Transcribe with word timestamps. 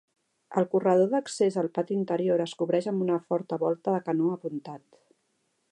El 0.61 0.65
corredor 0.69 1.11
d'accés 1.11 1.57
al 1.63 1.69
pati 1.75 1.97
interior 1.97 2.43
es 2.47 2.57
cobreix 2.63 2.89
amb 2.93 3.05
una 3.09 3.19
forta 3.29 3.61
volta 3.65 3.93
de 3.97 4.03
canó 4.09 4.33
apuntat. 4.39 4.89